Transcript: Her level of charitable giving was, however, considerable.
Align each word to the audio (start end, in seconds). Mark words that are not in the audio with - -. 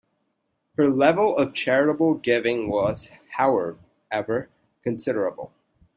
Her 0.77 0.87
level 0.87 1.37
of 1.37 1.53
charitable 1.53 2.15
giving 2.15 2.69
was, 2.71 3.11
however, 3.37 4.49
considerable. 4.81 5.51